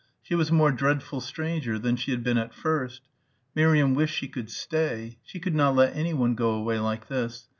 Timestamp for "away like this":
6.55-7.47